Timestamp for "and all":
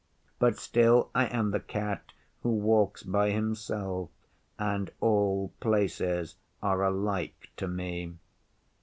4.57-5.53